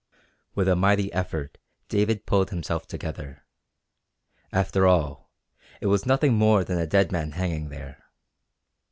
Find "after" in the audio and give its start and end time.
4.51-4.87